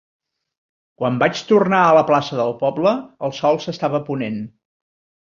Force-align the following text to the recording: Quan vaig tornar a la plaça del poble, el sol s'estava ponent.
Quan 1.01 1.17
vaig 1.23 1.41
tornar 1.49 1.81
a 1.89 1.91
la 1.97 2.01
plaça 2.07 2.39
del 2.39 2.53
poble, 2.61 2.93
el 3.27 3.35
sol 3.41 3.61
s'estava 3.67 4.01
ponent. 4.09 4.41